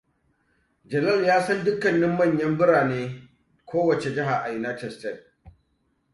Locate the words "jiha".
4.15-4.35